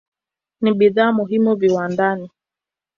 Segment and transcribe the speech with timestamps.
[0.61, 2.29] Ni bidhaa muhimu viwandani.